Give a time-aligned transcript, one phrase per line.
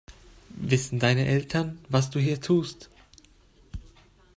[0.57, 2.89] Wissen deine Eltern, was du hier tust?